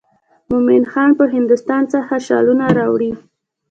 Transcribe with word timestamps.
مومن 0.49 0.83
خان 0.91 1.09
به 1.17 1.25
هندوستان 1.35 1.83
څخه 1.93 2.15
شالونه 2.27 2.65
راوړي. 2.77 3.11